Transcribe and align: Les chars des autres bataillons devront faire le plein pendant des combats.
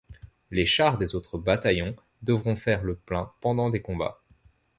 Les 0.49 0.65
chars 0.65 0.97
des 0.97 1.13
autres 1.13 1.37
bataillons 1.37 1.95
devront 2.23 2.55
faire 2.55 2.81
le 2.83 2.95
plein 2.95 3.31
pendant 3.39 3.69
des 3.69 3.83
combats. 3.83 4.19